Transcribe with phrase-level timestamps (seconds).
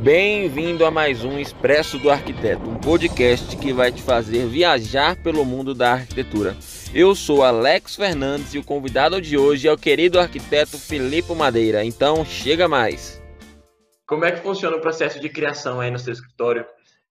[0.00, 5.42] Bem-vindo a mais um Expresso do Arquiteto, um podcast que vai te fazer viajar pelo
[5.42, 6.54] mundo da arquitetura.
[6.94, 11.82] Eu sou Alex Fernandes e o convidado de hoje é o querido arquiteto Filipe Madeira.
[11.82, 13.22] Então, chega mais.
[14.06, 16.66] Como é que funciona o processo de criação aí no seu escritório?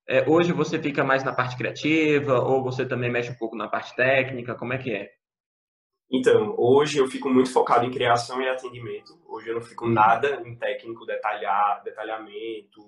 [0.08, 3.68] É, hoje você fica mais na parte criativa ou você também mexe um pouco na
[3.68, 4.54] parte técnica?
[4.54, 5.10] Como é que é?
[6.12, 9.20] Então, hoje eu fico muito focado em criação e atendimento.
[9.28, 12.82] Hoje eu não fico nada em técnico, detalhar, detalhamento,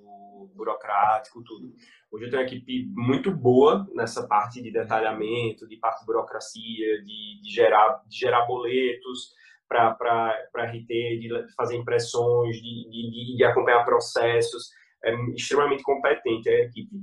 [0.56, 1.74] burocrático, tudo.
[2.12, 7.02] Hoje eu tenho uma equipe muito boa nessa parte de detalhamento, de parte de burocracia,
[7.04, 9.34] de, de gerar, de gerar boletos
[9.68, 14.70] para RT, de fazer impressões, de, de, de acompanhar processos.
[15.04, 16.96] É extremamente competente a equipe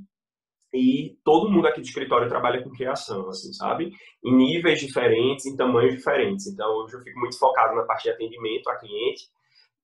[0.75, 3.93] e todo mundo aqui do escritório trabalha com criação, assim, sabe?
[4.25, 6.49] Em níveis diferentes, em tamanhos diferentes.
[6.49, 9.29] Então, hoje eu fico muito focado na parte de atendimento a cliente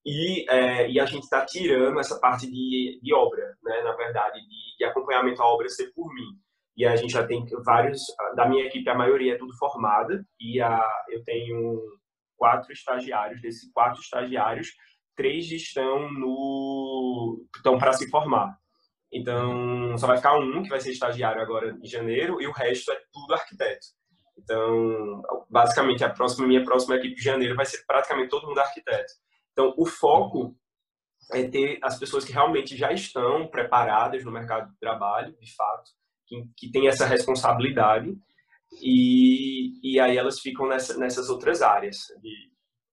[0.05, 3.83] e, é, e a gente está tirando essa parte de, de obra, né?
[3.85, 6.37] Na verdade, de, de acompanhamento à obra ser por mim.
[6.77, 8.01] E a gente já tem vários,
[8.35, 11.79] da minha equipe, a maioria é tudo formada e a, eu tenho
[12.37, 13.41] quatro estagiários.
[13.41, 14.69] Desses quatro estagiários,
[15.15, 18.59] três estão no estão para se formar.
[19.13, 22.93] Então, só vai ficar um que vai ser estagiário agora em janeiro e o resto
[22.93, 23.87] é tudo arquiteto.
[24.39, 29.13] Então, basicamente, a próxima minha próxima equipe de janeiro vai ser praticamente todo mundo arquiteto.
[29.53, 30.57] Então, o foco
[31.33, 35.91] é ter as pessoas que realmente já estão preparadas no mercado de trabalho, de fato,
[36.27, 38.17] que, que têm essa responsabilidade
[38.81, 42.51] e, e aí elas ficam nessa, nessas outras áreas de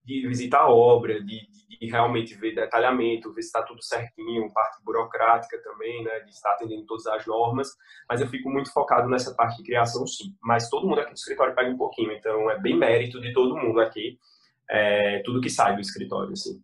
[0.07, 4.51] de visitar a obra, de, de, de, realmente ver detalhamento, ver se está tudo certinho,
[4.53, 7.67] parte burocrática também, né, de estar atendendo todas as normas,
[8.09, 10.33] mas eu fico muito focado nessa parte de criação, sim.
[10.41, 13.57] Mas todo mundo aqui do escritório pega um pouquinho, então é bem mérito de todo
[13.57, 14.17] mundo aqui,
[14.69, 16.61] é, tudo que sai do escritório, assim.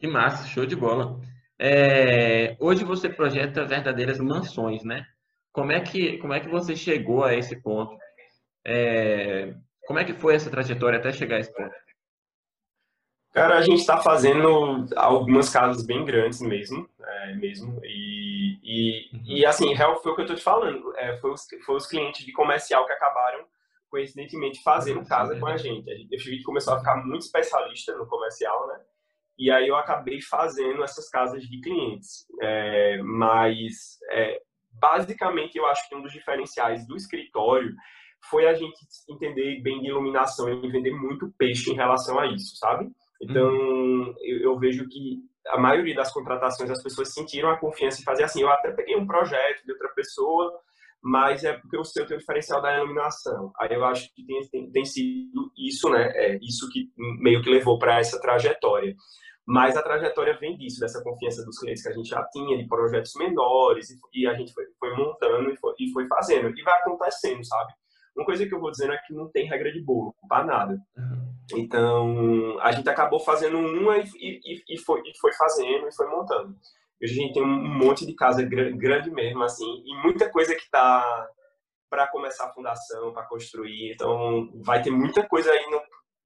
[0.00, 1.20] Que massa, show de bola.
[1.58, 5.06] É, hoje você projeta verdadeiras mansões, né?
[5.52, 7.96] Como é que, como é que você chegou a esse ponto?
[8.66, 9.54] É,
[9.86, 11.74] como é que foi essa trajetória até chegar a esse ponto?
[13.34, 17.80] Cara, a gente está fazendo algumas casas bem grandes mesmo, é, mesmo.
[17.82, 20.96] E, e, e, assim, real foi o que eu tô te falando.
[20.96, 23.44] É, foi, os, foi os clientes de comercial que acabaram,
[23.90, 25.84] coincidentemente, fazendo casa com a gente.
[26.12, 28.80] Eu cheguei começou a ficar muito especialista no comercial, né?
[29.36, 32.24] E aí eu acabei fazendo essas casas de clientes.
[32.40, 34.40] É, mas, é,
[34.74, 37.74] basicamente, eu acho que um dos diferenciais do escritório
[38.30, 38.78] foi a gente
[39.10, 42.92] entender bem de iluminação e vender muito peixe em relação a isso, sabe?
[43.20, 44.14] Então, uhum.
[44.22, 48.24] eu, eu, vejo que a maioria das contratações as pessoas sentiram a confiança em fazer
[48.24, 48.42] assim.
[48.42, 50.52] Eu até peguei um projeto de outra pessoa,
[51.02, 53.52] mas é porque o seu tem o diferencial da iluminação.
[53.60, 56.10] Aí eu acho que tem, tem, tem sido isso, né?
[56.14, 58.94] É isso que meio que levou para essa trajetória.
[59.46, 62.66] Mas a trajetória vem disso, dessa confiança dos clientes que a gente já tinha, de
[62.66, 66.48] projetos menores, e, e a gente foi, foi montando e foi, e foi fazendo.
[66.48, 67.72] E vai acontecendo, sabe?
[68.16, 70.80] Uma coisa que eu vou dizendo é que não tem regra de bolo, para nada.
[70.96, 71.23] Uhum.
[71.52, 76.08] Então, a gente acabou fazendo uma e, e, e, foi, e foi fazendo e foi
[76.08, 76.56] montando.
[77.02, 80.62] Hoje a gente tem um monte de casa grande mesmo, assim, e muita coisa que
[80.62, 81.28] está
[81.90, 83.92] para começar a fundação, para construir.
[83.92, 85.66] Então, vai ter muita coisa aí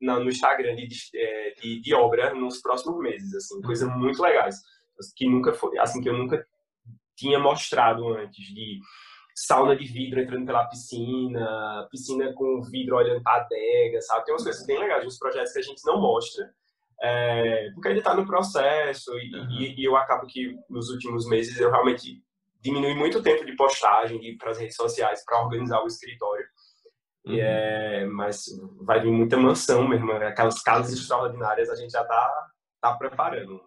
[0.00, 3.98] no, no Instagram de, é, de, de, obra nos próximos meses, assim, coisas uhum.
[3.98, 4.56] muito legais,
[5.16, 6.46] que nunca foi, assim, que eu nunca
[7.16, 8.78] tinha mostrado antes, de
[9.46, 14.24] sauna de vidro entrando pela piscina, piscina com vidro olhando para a adega, sabe?
[14.24, 16.50] Tem umas coisas bem legais, uns projetos que a gente não mostra,
[17.00, 19.50] é, porque ele está no processo e, uhum.
[19.50, 22.20] e, e, eu acabo que nos últimos meses eu realmente
[22.60, 26.44] diminui muito o tempo de postagem para as redes sociais para organizar o escritório.
[27.24, 27.34] Uhum.
[27.34, 28.46] E é, mas
[28.82, 30.26] vai vir muita mansão mesmo, né?
[30.26, 32.48] aquelas casas extraordinárias a gente já está
[32.80, 33.60] tá preparando.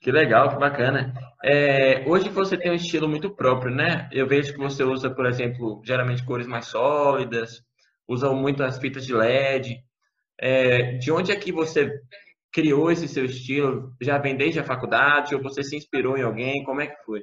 [0.00, 1.14] Que legal, que bacana.
[1.42, 4.08] É, hoje você tem um estilo muito próprio, né?
[4.12, 7.62] Eu vejo que você usa, por exemplo, geralmente cores mais sólidas,
[8.06, 9.78] usa muito as fitas de LED.
[10.38, 11.90] É, de onde é que você
[12.52, 13.94] criou esse seu estilo?
[14.00, 16.64] Já vem desde a faculdade ou você se inspirou em alguém?
[16.64, 17.22] Como é que foi?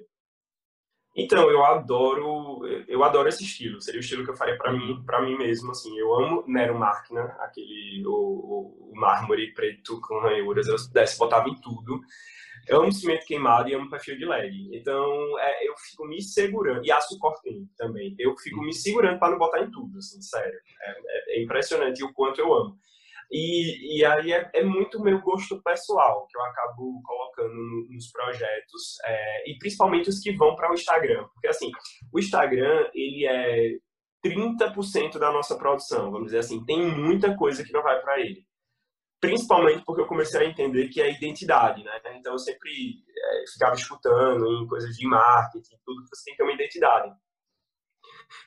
[1.15, 3.81] Então, eu adoro, eu adoro esse estilo.
[3.81, 5.97] Seria o estilo que eu faria para mim, para mim mesmo, assim.
[5.97, 10.67] Eu amo Nero Máquina, aquele o, o, mármore preto com ranhuras.
[10.67, 11.99] Eu pudesse botava em tudo.
[12.67, 14.69] Eu amo cimento queimado e amo perfil de LED.
[14.73, 16.85] Então, é, eu fico me segurando.
[16.85, 18.15] E aço cortinho também.
[18.17, 20.59] Eu fico me segurando para não botar em tudo, assim, sério.
[20.81, 22.77] É, é, é impressionante o quanto eu amo.
[23.31, 27.20] E, e aí é, é, muito meu gosto pessoal que eu acabo colocando
[27.89, 31.25] nos projetos, é, e principalmente os que vão para o Instagram.
[31.33, 31.71] Porque, assim,
[32.11, 33.77] o Instagram, ele é
[34.23, 36.63] 30% da nossa produção, vamos dizer assim.
[36.65, 38.45] Tem muita coisa que não vai para ele.
[39.19, 41.91] Principalmente porque eu comecei a entender que é identidade, né?
[42.15, 46.43] Então, eu sempre é, ficava escutando em coisas de marketing, tudo, você tem que ter
[46.43, 47.11] uma identidade.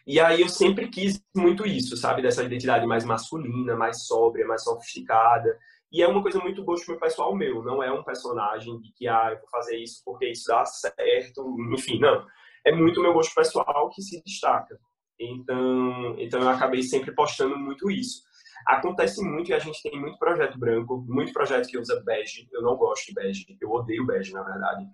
[0.07, 2.23] E aí eu sempre quis muito isso, sabe?
[2.23, 5.59] Dessa identidade mais masculina, mais sóbria, mais sofisticada.
[5.95, 9.29] E é uma coisa muito gosto pessoal meu, não é um personagem de que, ah,
[9.31, 12.27] eu vou fazer isso porque isso dá certo, enfim, não.
[12.67, 14.77] É muito meu gosto pessoal que se destaca.
[15.21, 18.25] Então, então eu acabei sempre postando muito isso.
[18.67, 22.49] Acontece muito e a gente tem muito projeto branco, muito projeto que usa bege.
[22.53, 24.85] Eu não gosto de bege, eu odeio bege, na verdade.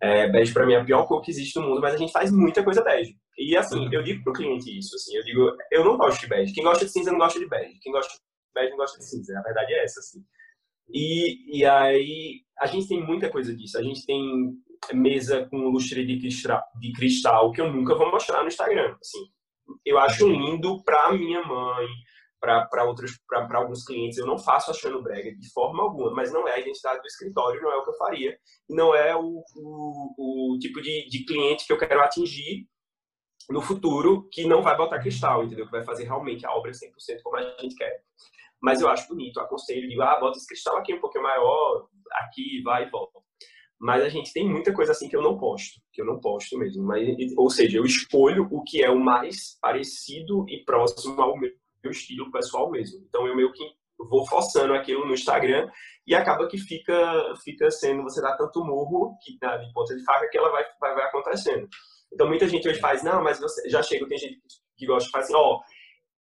[0.00, 2.12] É, bege para mim é a pior cor que existe no mundo, mas a gente
[2.12, 3.18] faz muita coisa bege.
[3.36, 3.92] E assim, uhum.
[3.92, 6.54] eu digo pro cliente isso, assim, eu digo, eu não gosto de bege.
[6.54, 7.78] Quem gosta de cinza não gosta de bege.
[7.82, 8.20] Quem gosta de
[8.54, 9.38] bege não gosta de cinza.
[9.38, 10.24] A verdade é essa, assim.
[10.92, 13.78] E, e aí, a gente tem muita coisa disso.
[13.78, 14.52] A gente tem
[14.92, 19.26] mesa com lustre de cristal, de cristal que eu nunca vou mostrar no Instagram, assim.
[19.84, 21.86] Eu acho lindo para minha mãe,
[22.40, 24.18] para outros para alguns clientes.
[24.18, 27.60] Eu não faço achando brega de forma alguma mas não é a identidade do escritório
[27.60, 28.38] não é o que eu faria.
[28.68, 32.66] Não é o, o, o tipo de, de cliente que eu quero atingir
[33.50, 35.66] no futuro que não vai botar cristal entendeu?
[35.66, 38.02] Que vai fazer realmente a obra 100% como a gente quer
[38.60, 42.62] mas eu acho bonito aconselho digo ah bota esse cristal aqui um pouquinho maior aqui
[42.62, 43.18] vai e volta
[43.80, 46.58] mas a gente tem muita coisa assim que eu não posto, que eu não posto
[46.58, 46.82] mesmo.
[46.84, 47.06] Mas,
[47.36, 51.52] ou seja, eu escolho o que é o mais parecido e próximo ao meu
[51.82, 53.00] meu estilo pessoal mesmo.
[53.08, 53.64] Então eu meio que
[53.98, 55.68] vou forçando aquilo no Instagram
[56.06, 60.04] e acaba que fica fica sendo você dá tanto morro que dá de ponta de
[60.04, 61.68] faca que ela vai, vai, vai acontecendo.
[62.12, 64.40] Então muita gente hoje faz, não, mas você já chega, tem gente
[64.76, 65.60] que gosta de fazer, ó, oh,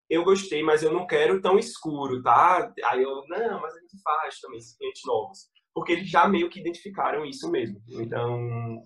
[0.08, 2.72] eu gostei, mas eu não quero tão escuro, tá?
[2.84, 6.48] Aí eu, não, mas a gente faz também esses clientes novos, porque eles já meio
[6.48, 7.80] que identificaram isso mesmo.
[7.88, 8.82] Então,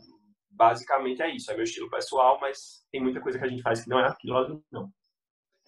[0.50, 3.82] basicamente é isso, é meu estilo pessoal, mas tem muita coisa que a gente faz
[3.82, 4.90] que não é aquilo, não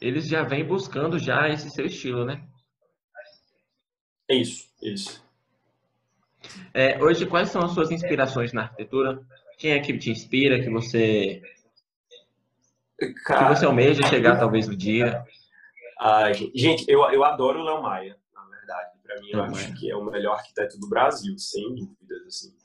[0.03, 2.43] eles já vêm buscando já esse seu estilo, né?
[4.29, 5.25] Isso, isso.
[6.75, 9.23] É, hoje, quais são as suas inspirações na arquitetura?
[9.59, 11.41] Quem é que te inspira, que você
[13.25, 15.25] Cara, que você almeja chegar talvez no dia?
[16.05, 18.91] Ah, gente, eu, eu adoro o Léo Maia, na verdade.
[19.05, 19.75] Para mim, eu Léo acho Maia.
[19.75, 22.27] que é o melhor arquiteto do Brasil, sem dúvidas.
[22.27, 22.57] Assim.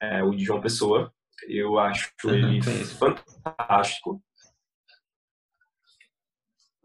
[0.00, 1.14] É, o de João Pessoa,
[1.46, 4.20] eu acho uhum, ele fantástico.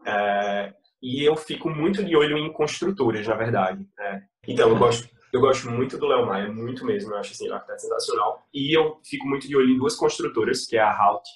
[0.06, 0.72] É,
[1.02, 3.84] e eu fico muito de olho em construtoras, na verdade.
[3.98, 4.24] Né?
[4.46, 7.10] Então, eu gosto, eu gosto muito do Léo Maia, muito mesmo.
[7.10, 8.46] Eu acho assim, ele é sensacional.
[8.54, 11.26] E eu fico muito de olho em duas construtoras, que é a Halt,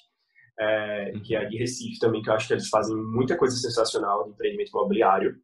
[0.59, 4.23] é, que é de Recife também, que eu acho que eles fazem muita coisa sensacional
[4.23, 5.35] de empreendimento imobiliário.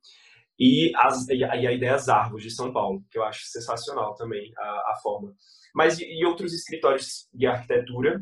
[0.59, 4.51] E, as, e a, ideia das árvores de São Paulo, que eu acho sensacional também
[4.57, 5.33] a, a forma.
[5.73, 8.21] Mas e, e outros escritórios de arquitetura,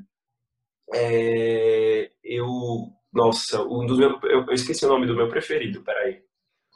[0.94, 2.48] é, eu
[3.12, 6.22] nossa, um dos meus, eu, eu, esqueci o nome do meu preferido, peraí.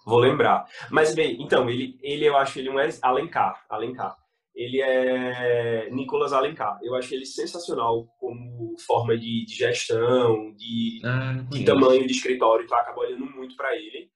[0.05, 0.65] Vou lembrar.
[0.89, 4.17] Mas bem, então, ele, ele eu acho ele um Alencar, Alencar.
[4.53, 6.79] Ele é Nicolas Alencar.
[6.83, 12.65] Eu acho ele sensacional como forma de, de gestão, de, ah, de tamanho de escritório.
[12.65, 14.09] Então, acabo olhando muito para ele.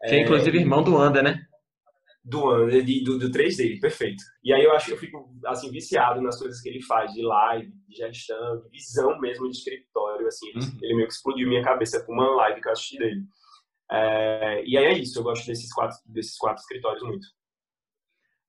[0.00, 1.46] Que é, é inclusive irmão do Anda, né?
[2.24, 4.22] do, de, do, do 3D, perfeito.
[4.44, 7.22] E aí eu acho que eu fico, assim, viciado nas coisas que ele faz, de
[7.22, 10.48] live, de gestão, de visão mesmo de escritório, assim.
[10.50, 10.78] Ele, uhum.
[10.82, 13.22] ele meio que explodiu minha cabeça com uma live que eu assisti dele.
[13.90, 17.26] É, e aí é isso, eu gosto desses quatro, desses quatro escritórios muito.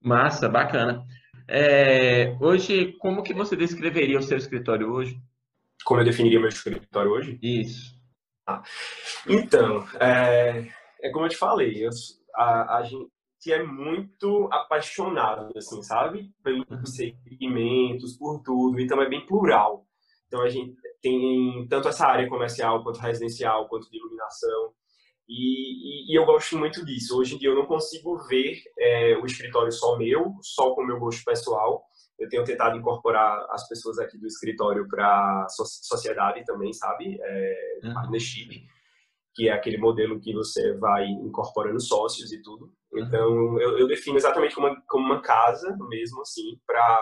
[0.01, 1.03] Massa, bacana.
[1.47, 5.19] É, hoje, como que você descreveria o seu escritório hoje?
[5.83, 7.37] Como eu definiria meu escritório hoje?
[7.41, 7.93] Isso.
[8.47, 8.61] Ah,
[9.27, 10.67] então, é,
[11.01, 11.89] é como eu te falei, eu,
[12.35, 12.89] a, a,
[13.41, 16.31] que é muito apaixonado, assim, sabe?
[16.41, 16.85] Pelos uhum.
[16.85, 18.79] segmentos, por tudo.
[18.79, 19.85] Então é bem plural.
[20.27, 24.73] Então a gente tem tanto essa área comercial, quanto residencial, quanto de iluminação.
[25.27, 27.17] E, e, e eu gosto muito disso.
[27.17, 30.85] Hoje em dia eu não consigo ver é, o escritório só meu, só com o
[30.87, 31.83] meu gosto pessoal.
[32.19, 37.17] Eu tenho tentado incorporar as pessoas aqui do escritório para so sociedade também, sabe?
[37.21, 37.93] É, uhum.
[37.93, 38.67] Partnership
[39.35, 42.71] que é aquele modelo que você vai incorporando sócios e tudo.
[42.91, 43.03] Uhum.
[43.03, 47.01] Então, eu, eu defino exatamente como uma, como uma casa mesmo, assim, para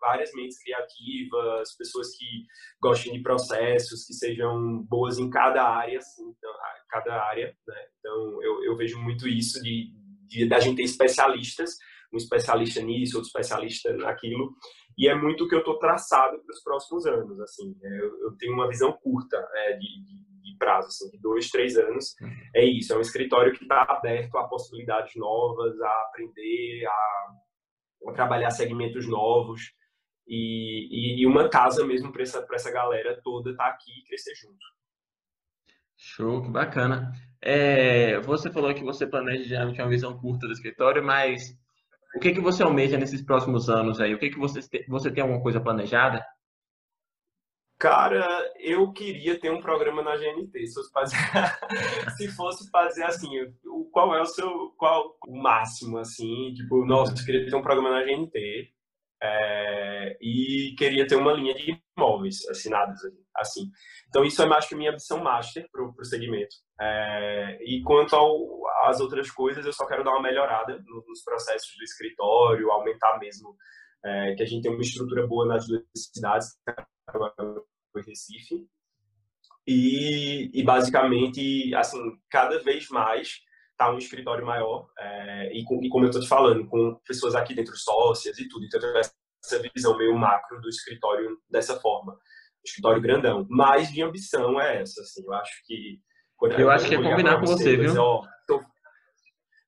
[0.00, 2.44] várias mentes criativas, pessoas que
[2.80, 6.50] gostem de processos, que sejam boas em cada área, assim, então,
[6.94, 7.86] cada área, né?
[7.98, 9.92] Então, eu, eu vejo muito isso de,
[10.28, 11.76] de da gente ter especialistas,
[12.12, 14.54] um especialista nisso, outro especialista naquilo,
[14.96, 17.76] e é muito o que eu estou traçado para os próximos anos, assim.
[17.82, 21.50] É, eu, eu tenho uma visão curta é, de, de de prazo, assim, de dois,
[21.50, 22.14] três anos.
[22.54, 28.12] É isso, é um escritório que está aberto a possibilidades novas, a aprender, a, a
[28.12, 29.72] trabalhar segmentos novos.
[30.26, 34.04] E, e, e uma casa mesmo para essa, essa galera toda estar tá aqui e
[34.04, 34.64] crescer junto.
[36.04, 37.12] Show, que bacana.
[37.40, 41.56] É, você falou que você planeja geralmente uma visão curta do escritório, mas
[42.14, 44.14] o que, que você almeja nesses próximos anos aí?
[44.14, 46.24] O que, que você, você tem alguma coisa planejada?
[47.78, 48.24] Cara,
[48.60, 50.66] eu queria ter um programa na GNT.
[50.66, 51.16] Se fosse fazer,
[52.16, 53.30] se fosse fazer assim,
[53.90, 56.52] qual é o seu, qual o máximo assim?
[56.54, 58.72] Tipo, nossa, eu queria ter um programa na GNT
[59.22, 63.23] é, e queria ter uma linha de imóveis assinados assim.
[64.08, 66.54] Então isso é mais que minha ambição master para o segmento.
[66.80, 68.16] É, e quanto
[68.84, 73.56] às outras coisas, eu só quero dar uma melhorada nos processos do escritório, aumentar mesmo
[74.04, 76.48] é, que a gente tem uma estrutura boa nas duas cidades,
[77.92, 78.66] foi Recife.
[79.66, 81.98] E, e, basicamente, assim,
[82.30, 83.38] cada vez mais
[83.78, 87.34] tá um escritório maior é, e, com, e, como eu estou te falando, com pessoas
[87.34, 88.66] aqui dentro sócias e tudo.
[88.66, 92.18] Então, essa visão meio macro do escritório dessa forma.
[92.64, 93.46] Escritório grandão.
[93.48, 95.24] Mas minha ambição é essa, assim.
[95.24, 96.00] Eu acho que...
[96.58, 97.94] Eu acho que é combinar com você, viu?
[97.96, 98.62] Ó, tô...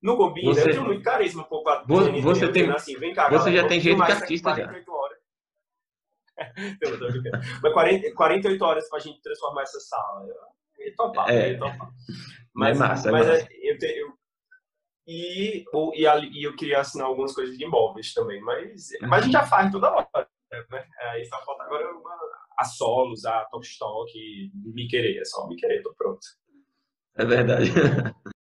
[0.03, 0.63] Não combina, você...
[0.63, 1.71] eu tenho muito carisma pouco.
[1.87, 2.71] Você, você tem...
[2.71, 4.67] Assim, vem cá, você galera, já tem jeito de artista já.
[4.67, 5.19] Horas.
[7.63, 10.27] Mas 40, 48 horas pra gente transformar essa sala.
[10.79, 11.47] Eu ia topar, é.
[11.47, 11.91] eu ia topar.
[12.55, 13.49] Mas, é massa, é mas massa.
[13.53, 14.13] Eu, eu,
[15.07, 19.09] e, e, e, eu queria assinar algumas coisas de imóveis também, mas, uhum.
[19.09, 20.29] mas a gente já faz toda hora.
[20.71, 20.87] Né?
[21.11, 22.19] Aí só falta agora uma,
[22.59, 24.13] a solos, a top stock,
[24.55, 26.21] me querer, é só me querer, tô pronto.
[27.17, 27.71] É verdade.